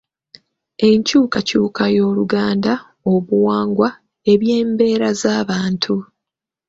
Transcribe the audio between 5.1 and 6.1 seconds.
z’abantu